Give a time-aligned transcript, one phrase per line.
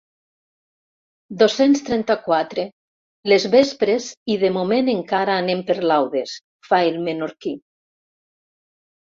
[1.41, 2.65] Dos-cents trenta-quatre
[3.33, 6.35] les vespres i de moment encara anem per laudes,
[6.71, 7.55] fa el menorquí.